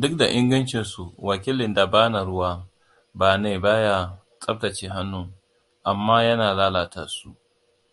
[0.00, 2.50] Duk da ingancinsu wakilin dabana ruwa
[3.14, 5.28] bane baya tsabtace hannun,
[5.90, 7.30] amma yana lalata su.